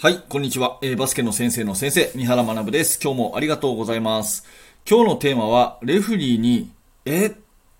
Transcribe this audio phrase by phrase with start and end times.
[0.00, 0.78] はい、こんにちは。
[0.80, 3.00] えー、バスケの先生の先生、三原学です。
[3.02, 4.46] 今日もありがとうございます。
[4.88, 6.70] 今日のテーマは、レフリーに、
[7.04, 7.26] え？
[7.26, 7.30] っ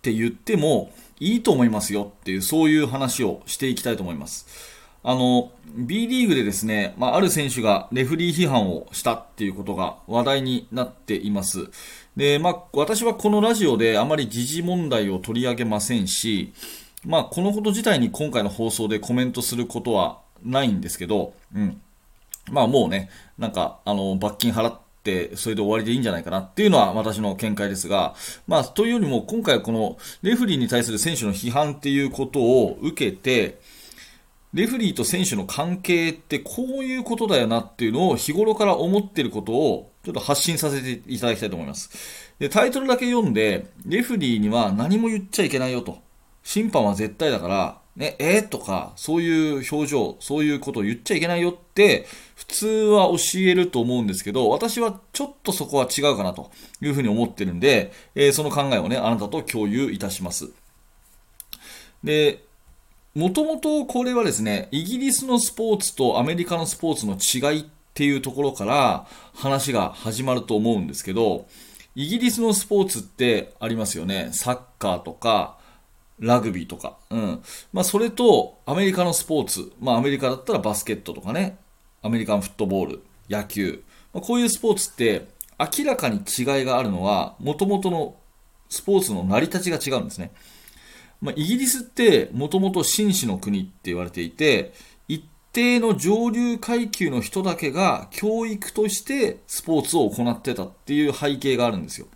[0.03, 4.49] て言ってもいいと思いますよっていう、そういう話をしていきたいと思います。
[5.05, 11.71] あの、B リーグでですね、まあ、ある選手がレフリー批判をしたっていうことが話題になっています。
[12.17, 16.53] で、まあ、私はこのラジオであまり時事問題を取り上げませんし、
[17.05, 21.81] まあ、このこと自体に今回の放送でコメントすることはないんですけど、うん。
[22.51, 28.15] まあもうね、なんか、あの、罰金払って、それで終わりでいいんじゃないかなっていうのは私の見解ですが、
[28.47, 33.61] まあ、というよりも今回はこのレフリーに対する選手の批判っていうことを受けて、
[34.55, 42.33] レフリーと選手の関係ってこういうことだよなっていうのを日頃から思ってることをちょっと発信させていただきたいと思います。
[42.39, 45.99] で、タイトルだけ読んで、レフリーには何も言っちゃいけないよと。
[46.43, 60.49] 審判は絶対だから、ね、えー、とか、そういう表情、そういうことを言っちゃいけないよって、普通は教えると思うんですけど、私はちょっとそこは違うかなというふうに思ってるんで、えー、その考えをね、あなたと共有いたします。
[62.05, 62.45] で、
[63.17, 71.49] もともとこれはですね、イギリスのスポーツとアメリカのスポーツの違いっていうところから話が始まると思うんですけど、
[71.97, 74.31] イギリスのスポーツってありますよね。
[74.33, 75.58] サッカーとか、
[76.21, 76.99] ラグビーとか。
[77.11, 77.43] うん。
[77.73, 79.73] まあ、それと、アメリカのスポーツ。
[79.81, 81.59] まあ、アメリカだったらバスケットとかね。
[82.03, 83.83] アメリカンフットボール、野球。
[84.13, 88.17] まあ、こういうスポーツって、明らかに違いがあるのは、もともとの
[88.69, 90.33] スポーツの成り立ちが違うんですね。
[91.21, 94.73] まあ、イギリスって、もともと紳士の国って言われていて、
[95.09, 102.07] 一定の上流階級の人だけが教育としてスポーツを行ってたっていう背景があるんですよ。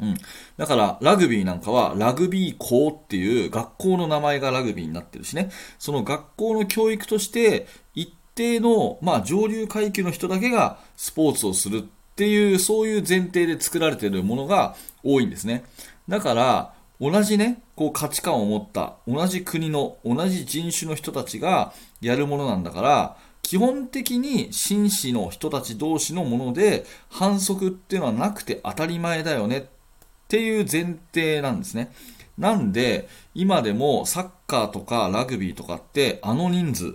[0.00, 0.14] うん。
[0.56, 5.50] だから、ラグビーなんかは、ラグビー校っていう学校の名前がラグビーになってるしね。
[5.78, 11.82] その学校の教育として、一定の、まあ、上流階級の人だけがスポーツをするっ
[12.16, 15.64] ていう、そういう前提で作られてるものが多いんですね。
[16.08, 29.66] だから、同じね、こう価値観を持った、同じ国の、同じ人種の人たちがやるものなんだから、基本的に紳士の人たち同士のもので反則っていうのはなくて当たり前だよね
[30.32, 31.92] ていう前提なんですね。
[32.38, 36.94] なんで、今でもサッカーとかラグビーとかってあの人数、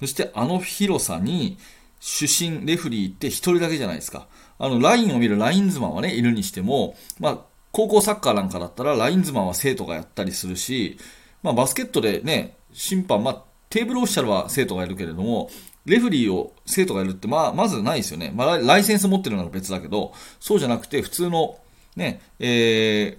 [0.00, 1.56] そしてあの広さに
[1.98, 4.28] 主審、レフリーって一人だけじゃないですか。
[4.58, 7.38] あの、ラインを見るラインズマンはね、いるにしても、まあ、
[7.72, 10.98] 高校サッカーなんかだったらラインズマンは生徒がやったりするし、
[11.42, 15.48] まあ、バスケットでね、審判、まあ、テーブルオフィシャルは生徒がいるけれども、
[15.86, 18.32] レフリーを生徒がいるって、まあ、まずないですよね。
[18.34, 21.58] まあ、ライセンス持ってるなら別だけど、そうじゃなくて、普通の
[21.96, 23.18] ね、え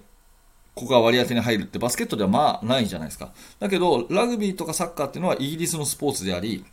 [0.74, 3.32] ここが割り当てに入るってバスケットではまあないじゃないですか。
[3.58, 6.64] だけど、ラグビーとかサッカーっていうのはイギリスのスポーツであり、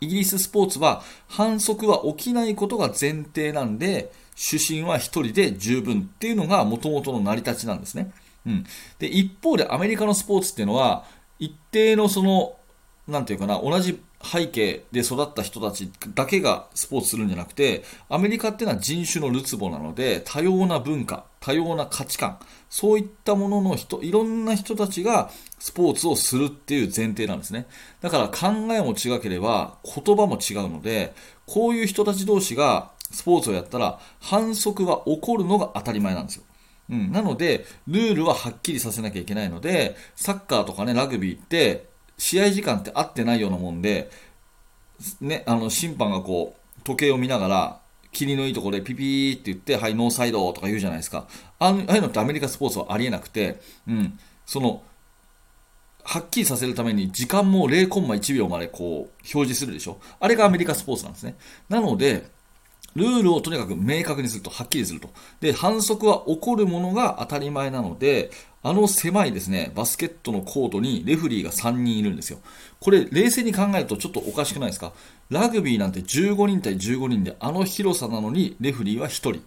[0.00, 8.12] イギリススポーツは反則は起きないことが前提なんで、主審は1人で十分っていうのが元々の成り立ちなんですね。
[8.46, 8.64] うん。
[8.98, 11.04] で、一方でアメリカのスポーツっていうのは、
[11.38, 12.56] 一定のその、
[13.08, 22.38] なんていうかな、同じ背景で育った人たちだけがスポーツするんじゃなくて、アメリカっていうのは人種のるつぼなので、多様な文化、多様な価値観、
[22.70, 27.66] そういったものの人、いろんな人たちがスポーツをするっていう前提なんですね。
[28.00, 31.14] だから考えも違ければ言葉も違うので、
[31.46, 36.44] こういう人たち同士がスポーツをやったら反則が起こるのが当たり前なんですよ。
[36.90, 41.86] うん、なので、ルールははっきりさせなきゃいけないので、サッカーとかね、ラグビーって、
[42.18, 44.10] 試合時間って合ってないようなもんで、
[45.20, 47.81] ね、あの、審判がこう、時計を見ながら、
[48.12, 51.26] 霧のいいところでピピーって言って、はい、ノーサイドとか言うじゃないですか。
[51.58, 54.82] ああいうのってアメリカスポーツはありえなくて、うん、その、
[56.04, 59.98] はっきりさせるために時間も0コンマ1秒までこう表示するでしょ。
[60.20, 61.36] あれがアメリカスポーツなんですね。
[61.68, 62.30] なので、
[62.94, 65.10] ルールをとにかく明確にすると、はっきりすると。
[65.40, 68.30] で、反則は起こるものが当たり前なので、
[68.64, 72.38] あの狭いですね、バスケットのコートにレフリーが3人いるんですよ。
[72.80, 74.92] これ、冷静に考えるとちょっとおかしくないですか？
[75.30, 79.42] ラグビーなんて15人対15人であの広さなのにレフリーは1人。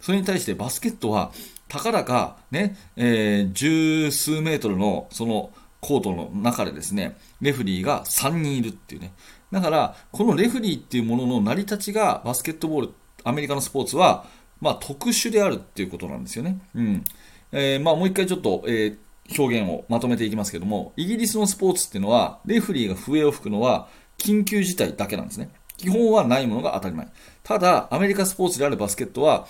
[0.00, 1.32] それに対してバスケットは、
[1.68, 5.50] たかだかね、えー、十数メートルのその
[5.80, 9.12] コートの中でですね、レフリーが3人いるっていうね。
[9.52, 12.90] だから、このレフリーっていうものの成り立ちがバスケットボール、
[13.24, 14.24] アメリカのスポーツは、
[14.60, 16.58] まあ特殊であるっていうことなんですよね。
[16.74, 17.04] うん。
[17.52, 25.50] えー、まあ、もう一回ちょっと、えー、表現をまとめていきますけども、イギリスのスポーツっていうのは、レフリーが笛を吹くのは緊急事態だけなんですね。
[25.76, 27.08] 基本はないものが当たり前。
[27.42, 29.46] ただ、アメリカスポーツであるバスケットは、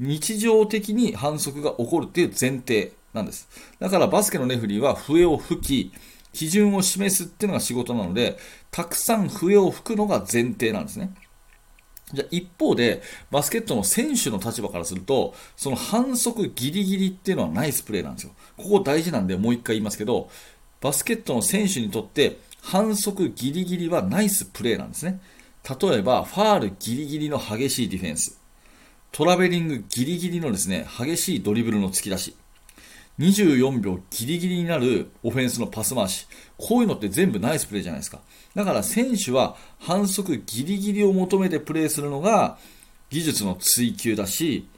[0.00, 3.48] 日常的に反則が起こるっていう前提なんです。
[3.78, 5.92] だからバスケのレフリーは笛を吹き、
[6.32, 8.38] 基準を示すっていうのが仕事なので、
[8.70, 11.14] たくさん笛を吹くのが前提なんですね。
[12.12, 18.32] じゃ一方で、バスケットの選手の立場からすると、その反則ギリギリっていうのはナイスプレーなんですよ。
[18.56, 20.30] ここ大事なんでもう一回言いますけど、
[20.80, 25.20] バスケットの選手にとって反則ギリギリはナイスプレーなんですね。
[25.68, 28.38] 例えば、ファールギリギリの激しいディフェンス。
[29.10, 32.36] トラベリングギリギリのですね、激しいドリブルの突き出し。
[33.18, 36.26] 24秒ギリギリになるオフェンスのパス回し。
[36.58, 38.20] こういうのって全部ナイスプレーじゃないですか。
[38.54, 42.58] だから選手は反則ギリギリを求めてプレーするのが
[43.10, 44.68] 技術の追求だし、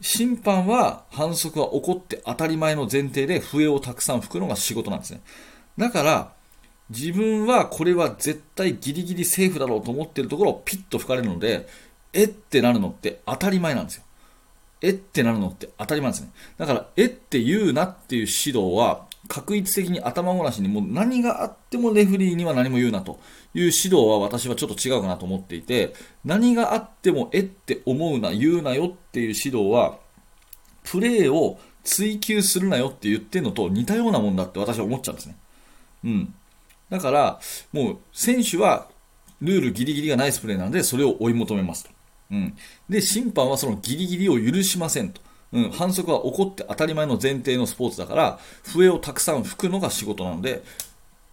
[0.00, 5.20] 審判は反則は起こって当たり前の前提で笛をたくさん吹くのが仕事なんですね。
[5.78, 6.32] だから、
[6.90, 11.66] 自分はこれは絶対ギリギリセーフだろうと思っているところをピッと吹かれるので、
[12.12, 14.03] えってなるのって当たり前なんですよ。
[14.80, 16.30] えってなるのって当たり前ですね。
[16.58, 23.18] だから、えって言うなっていう指導は、確一的に頭ごなしにもう何があってもレフリーには何も言うなと
[23.54, 25.94] いう指導は私はちょっと違うかなと思っていて、
[26.24, 29.98] 何があってもえって思うな、言うなよっていう指導は、
[30.82, 35.36] プレーを追求するなよって言ってるのと似たようなもんだって私は思っちゃうんですね。
[36.04, 36.34] うん。
[36.90, 37.40] だから、
[37.72, 38.88] もう選手は
[39.40, 41.90] ルールギリギリがナイスプレーなので、それを追い求めますと。
[42.30, 42.56] うん。
[42.88, 45.20] で、審判はそのギリギリを許しませんと。
[45.52, 50.62] うん、反則は起こって当たり前の前提のスポーツだから、笛をたくさん吹くのが仕事なので、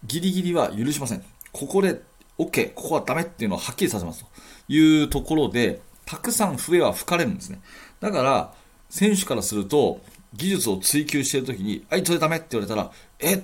[0.04, 1.24] ギリギリは許しません。
[1.52, 2.00] ここで
[2.38, 4.28] OK、ここはダメっていうのをはっきりさせますと
[4.68, 7.60] いうところで、たくさん笛は吹かれるんですね。
[8.00, 8.54] だから、
[8.90, 10.00] 選手からすると、
[10.34, 13.42] 技術を追求しているときに、はい、それダメって言われたら、え、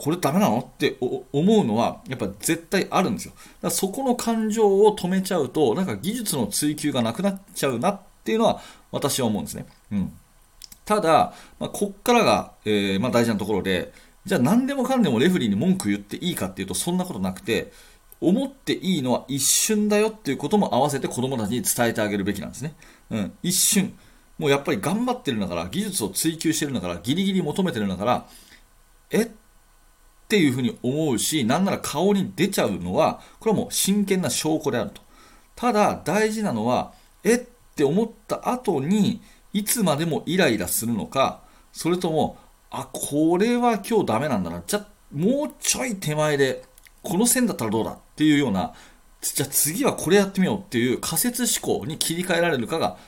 [0.00, 0.58] これダメなの？
[0.60, 3.34] って思うのは、やっぱ絶対あるんですよ。
[3.34, 8.60] だからそこの感情を止めちゃうと、なんか技術の追求がなくなっちゃうなっていうのは、
[8.90, 9.66] 私は思うんですね。
[9.92, 10.12] うん。
[10.86, 13.92] ただ、まあ、こっからが、えー、まあ、大事なところで、
[14.24, 17.70] じゃあ何でもかんでもレフリーに文句言っていいかっていうと、そんなことなくて、
[18.20, 22.74] 思っていいのは一瞬だよっていうことも合わせて子供たちに伝えてあげるべきなんですね。
[23.10, 23.32] うん。
[23.42, 23.94] 一瞬。
[24.38, 28.26] もうやっぱり頑張ってるんだから、技術を追求してるんだから、ギリギリ求めてるんだから、
[29.10, 29.30] え？
[30.30, 35.02] っていうふうに思うし、なんなら顔に出ちゃうのは、これはもう真剣な証拠であると。
[35.56, 36.92] ただ、大事なのは、
[37.24, 37.38] えっ
[37.74, 39.20] て思った後に、
[39.52, 41.40] いつまでもイライラするのか、
[41.72, 42.38] それとも、
[42.70, 44.62] あ、これは今日ダメなんだな。
[44.64, 46.62] じゃ、もうちょい手前で、
[47.02, 47.90] この線だったらどうだ？
[47.90, 48.72] っていうような、
[49.20, 52.98] じゃあ次はこれやってみようっていう仮説思考に切り替えられるかが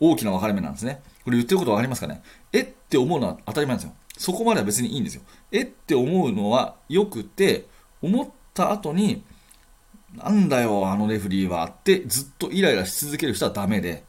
[0.00, 1.02] 大きな分かれ目なんですね。
[1.24, 2.22] これ言ってること分かりますかね？
[2.54, 3.94] えって思うのは当たり前なんですよ。
[4.22, 5.22] そこまでは別にいいんですよ。
[5.50, 7.66] えって思うのはよくて、
[8.00, 9.24] 思った後に、
[10.14, 14.04] なんだよ、あのレフリーはってずっとイライラし続ける人はダメで、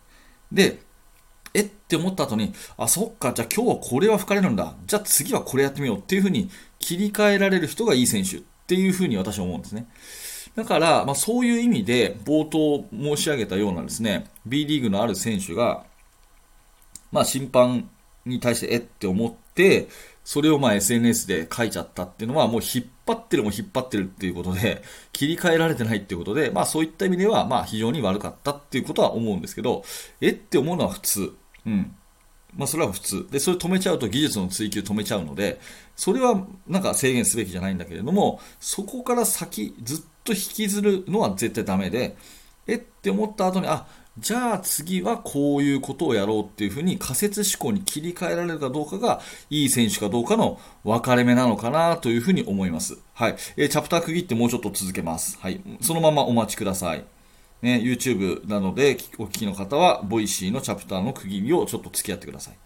[0.51, 0.79] で、
[1.55, 4.75] えって思った後に、あ、そっか、じゃあ今日はこれは吹かれるんだ。
[4.85, 9.87] じゃあ次はこれやってみようっていう風に切り替えられる人がいい選手っていう風に私は思うんですね。
[10.55, 15.83] だから、まあ、そういう意味で冒頭申し上げたようなですね、B リーグのある選手が、
[17.11, 17.89] まあ、審判
[18.25, 19.42] に対してえって思って、
[20.23, 29.83] それをまあ SNS で書いちゃったっていうのは、もう引っ張ってるも引っ張ってるっていうことで、切り替えられてないっていうことで、まあそういった意味では、まあ非常に悪かったっていうことは思うんですけど、
[30.21, 31.33] えって思うのは普通。
[31.65, 31.95] うん。
[32.55, 33.27] まあそれは普通。
[33.29, 35.59] で、それ止めちゃうと技術の追求止めちゃうので、
[35.95, 42.15] それはなんか制限すべきじゃないんだけれども、そこから先ずっと引きずるのは絶対ダメで、
[42.65, 43.85] えって思った後に、あ、
[44.19, 52.99] じゃあ次はこういうことをやろうっていうふうに仮説思考に切り替えられるかどうかがいい選手かどうかの分かれ目なのかなというふうに思います。
[53.13, 53.35] はい。
[53.57, 55.39] えー、チャプター区切ってもうちょっと続けます。
[55.41, 55.59] はい。
[55.81, 57.03] そのままお待ちください。
[57.63, 62.57] ね、YouTube なのでお聞きの方は、ボイシーのチャプターの区切りをちょっと付き合ってください。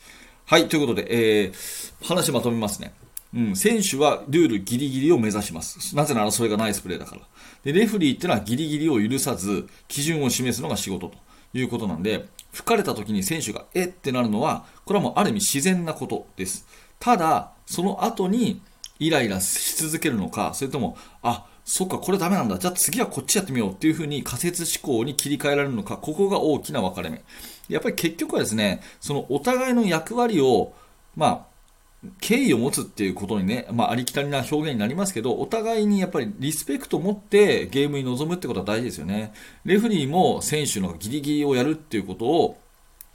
[0.46, 0.68] はい。
[0.68, 1.08] ということで、
[1.44, 2.94] えー、話まとめますね。
[3.34, 5.96] うん、選手はルールギリギリを目指します。
[5.96, 7.22] なぜならそれがナイスプレーだから。
[7.64, 11.27] で、レフリーってのはギリギリを許さず、基準を示すのが仕事と。
[11.54, 16.66] いうことなんで、吹かれた時に選手がえってなるのは、これはもうある意味自然なことです。
[17.00, 18.62] ただ、その後に
[19.00, 22.58] イライラし続けるのか、それとも、あ、そっか、これダメなんだ。
[22.58, 27.22] じゃあ次はこっちやってみようっていうふうに仮説思考に切り替えられるのか、ここが大きな分かれ目。
[27.68, 30.74] やっぱり結局はですね、そのお互いの役割を、
[31.16, 31.47] まあ、
[32.22, 39.34] 敬意を持つっていうことにね、まあ、ありきたりな表現になりますけど、お互いにやっぱりリスペクトを持ってゲームに臨むってことは大事ですよね。
[39.66, 42.58] レフリーも選手のギリギリをやるっていうことを、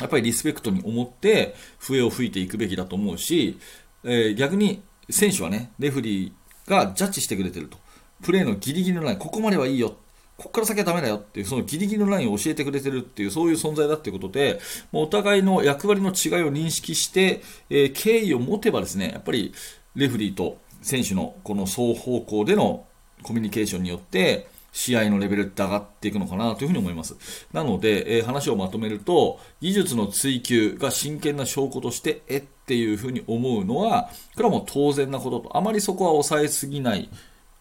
[0.00, 3.58] やっぱりリスペクトに思って笛を吹いていくべきだと思うし、
[4.04, 7.78] えー、逆に選手はね、レフリーがジャッジしてくれてると。
[8.22, 9.96] プレーのギリギリのライン、ここまではいいよ。
[10.42, 19.52] ここから先はダメだよっていう、そのギリギリのラインを教えてくれてるっていう、そういう存在だっていうことで、もうお互いの役割の違いを認識して、えー、敬意を持てばですね、やっぱり
[19.94, 22.86] レフリーと選手のこの双方向での
[23.22, 27.14] コミュニケーションによって、試合のレベルって上がっていくのかなというふうに思います。
[27.52, 37.10] なので、えー、話をまとめると、技術の追求が真剣な証拠として、えっていうふうに思うのは、これはもう当然なことと、あまりそこは抑えすぎない、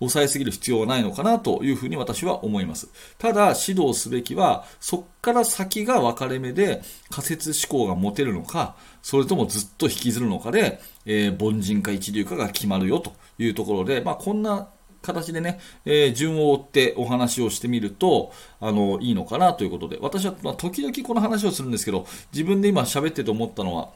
[0.02, 2.90] 抑えすぎる必要はないのかなというふうに私は思います。
[3.18, 14.70] ただ、指導すべきは、そこから先が分かれ目で仮説思考が持てるのか、それともずっと引きずるのかで、えー、凡人か一流かが決まるよというところで、まあ、こんな
[15.02, 23.90] 形でね、えー、順を追ってお話をしてみると、あの、いいのかなということで、私は、ま、時々この話をするんですけど、自分で今喋ってて思ったのは、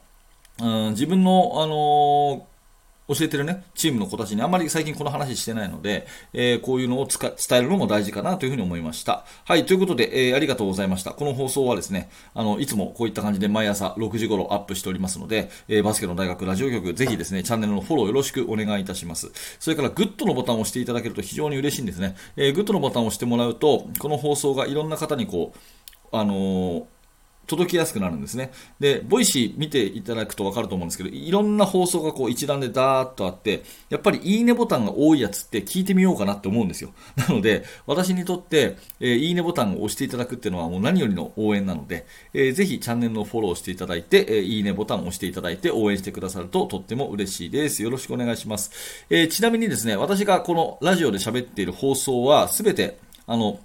[0.59, 2.54] うん、自分の、あのー
[3.07, 9.25] 教えてるね、チームの子たちにあんまり最近この話してないので、えー、こういうのを伝えるのも大事かなというふうに思いました。
[9.45, 11.11] はい、ということで、えー、ありがとうございました。
[11.11, 19.31] この放送はですね、あの、いつもこういった感じで毎朝6時頃アップしておりますので、えー、バスケの大学ラジオ局、ぜひですね、チャンネルのフォローよろしくお願いいたします。
[19.59, 22.15] それから、グッドのボタンを押していただけると非常に嬉しいんですね。
[22.37, 25.57] えグッドのボタンを押してもらうと、この放送がいろんな方にこう、
[26.11, 26.87] あの
[27.47, 28.51] 届きやすくなるんですね。
[28.79, 36.91] で、ボイシー見ていただくと分かると思うんですけど、いろんな放送がこう一覧でダーッとあって、やっぱりいいねボタンが多いやつって聞いてみようかなって思うんですよ。
[37.15, 47.83] なので、私にとって、えー、いいねボタンを押していただくっていうのはもう何よりの応援なので、えー、ぜひチャンネルのフォローしていただいて、えー、いいねボタンを押していただいて応援してくださるととっても嬉しいです。
[47.83, 48.71] よろしくお願いします。
[49.09, 52.97] えー、ちなみにですね、私がこのラジオで喋っている放送はすべて、
[53.27, 53.59] あの、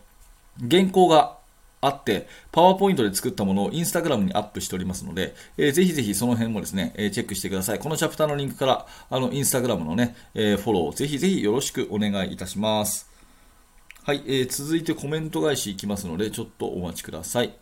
[0.69, 1.40] 原稿が
[1.83, 7.79] あって、パワーポイントで作ったものをインスタグラムにアップしておりますので、えー、ぜひぜひその辺もですね、えー、チェックしてください。
[7.79, 13.09] このチャプターのリンクから、あの、インスタグラムのね、えー、フォロー、ぜひぜひよろしくお願いいたします。
[14.05, 17.55] はい、えー、続いてコメント返しいきますので、ちょっとお待ちください。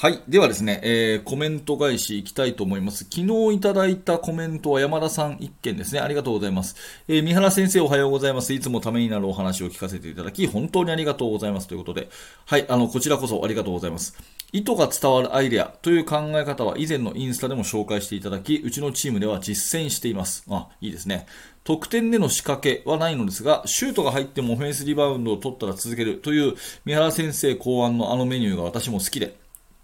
[0.00, 0.22] はい。
[0.28, 2.98] ではですね、えー、コメント返しいきたいと思います。
[2.98, 5.98] 昨日いただいたコメントは山田さん一件ですね。
[5.98, 6.76] ありがとうございます。
[7.08, 8.52] えー、三原先生おはようございます。
[8.52, 11.66] いつもためになるお話を聞かせていただき、本当にありがとうございます。
[11.66, 12.10] ということで、
[12.46, 12.66] はい。
[12.68, 14.16] あの、こちらこそありがとうございます。
[14.52, 20.44] 意図が伝わるアイデアという考え方は以前のインスタでも紹介していただき、うちのチームでは実践しています。
[20.48, 21.26] あ、いいですね。
[21.64, 29.34] 得点での仕掛けはないのですが、シュートが入ってもオフェンスリバウンドを取ったら続けるという三原先生考案のあのメニューが私も好きで、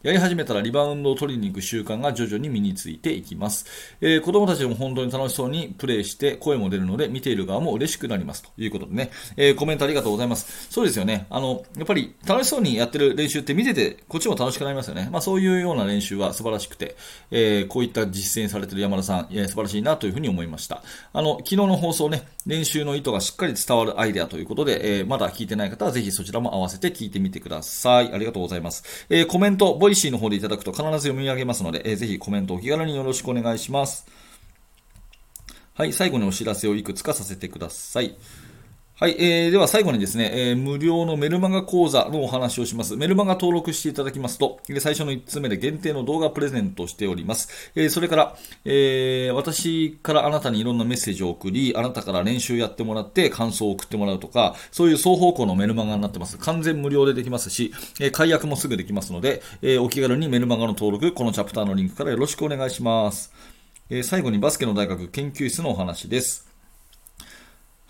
[0.05, 3.65] やり始めたらリバウンドを取りに行く習慣が徐々に身についていきます。
[4.03, 10.69] えー、子供たちも本当に楽しそうにプレイして声も出るので見ている側も嬉しくなりますということでね、えー、コメントありがとうございます。
[10.71, 11.27] そうですよね。
[11.31, 15.09] あの、やっぱり楽しそうにやってる練習って見ててこっちも楽しくなりますよね。
[15.11, 16.97] まあそういうような練習は素晴らしくて、
[17.31, 20.83] えー、こういった実践されてる山田さん、え、素晴らしいなというふうに思いました。
[21.15, 28.13] あの、昨日の放送ね、練習の意図がしっかり伝わるアイデアということで、え、まだ聞いてない方はぜひそちらも合わせて聞いてみてください。
[28.13, 29.07] ありがとうございます。
[29.09, 34.07] え、コメント、ボイシーの方でいただくと必ず読み上げますので、えー、ぜひコメントお気軽によろしくお願いします。
[35.75, 38.17] はい、最後にお知らせをいくつかさせてください。
[38.97, 42.95] はい、えー、では最後にですね、えー、無料のメルマガ講座のお話をします。
[42.95, 47.73] メルマガ登録していただきますと、最初の1つ目で限定の動画プレゼントしております。
[47.75, 56.39] えー、それから、えー、私からあなたにいろんなメッセージを送り、あなたから練習やってもらって感想を送ってもらうとか、そういう双方向のメルマガになってます。
[56.39, 63.33] 完全無料でできますし、えー、解約もすぐできますので、えー、お気軽にメルマガの登録、このチャプターのリンクからよろしくお願いします。
[63.91, 66.54] えー、最後にバスケの大学研究室のお話です。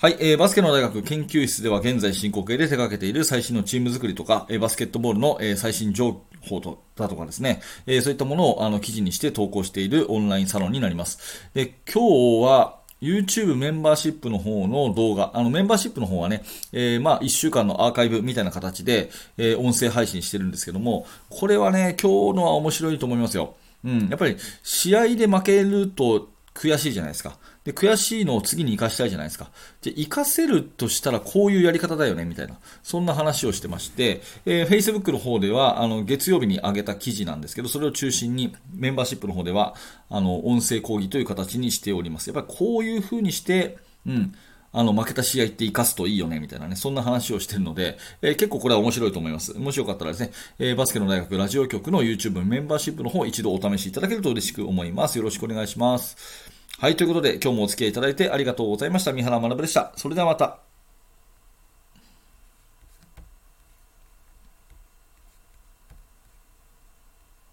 [0.04, 11.48] はい、えー、バスケの大学研究室では現在進行形で手掛けている最新のチーム作りとか、えー、バスケットボールの、えー、最新情報とだとかですね、えー、そういったものをあの記事にして投稿しているオンラインサロンになります。
[11.54, 16.42] で、今日は YouTube メンバーシップの方の動画、あのメンバーシップの方はね、
[16.74, 19.08] えー、まあ1週間のアーカイブみたいな形で、
[19.38, 23.54] えー、音声配信してるんですけども、これはね、今日のは面白いと思いますよ。
[23.82, 27.38] うん、やっぱり試合で負けると悔しいじゃないですか。
[27.64, 29.50] で、悔しいのを次に活かしたいじゃないですか。
[29.80, 32.58] じゃ、活かせるとしたらこういうやり方だよね、みたいな。
[32.82, 39.74] そんな話をしてまして、えー、Facebook の方では、あの、月曜日に上げた記事なんですけど、それを中心にメンバーシップの方では、
[40.10, 42.28] あの、音声講義という形にしております。
[42.28, 44.34] やっぱりこういう風にして、うん、
[44.74, 49.54] あの、負けた試合って活かすといいよね、みたいなね、そんな話をしてるので、えー、結構これは面白いと思います。
[49.54, 55.16] もしよかったらですね、えー、バスケの大学ラジオ局の YouTube メンバーシップの方一度お試しいただけると嬉しく思います。
[55.16, 56.53] よろしくお願いします。
[56.84, 59.14] はい、ということで今日もお付き合いいただいてありがとうございました。
[59.14, 59.94] 三原学でした。
[59.96, 60.73] それではまた。